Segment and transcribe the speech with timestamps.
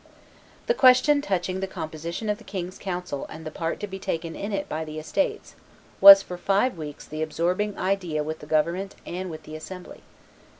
[0.65, 4.35] The question touching the composition of the king's council and the part to be taken
[4.35, 5.53] in it by the estates
[5.99, 10.01] was for five weeks the absorbing idea with the government and with the assembly.